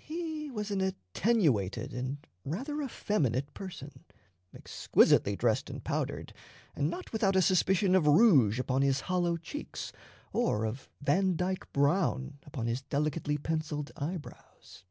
[0.00, 4.04] He was an attenuated and rather effeminate person,
[4.54, 6.32] exquisitely dressed and powdered,
[6.74, 9.92] and not without a suspicion of rouge upon his hollow cheeks
[10.32, 14.84] or of Vandyke brown upon his delicately penciled eyebrows.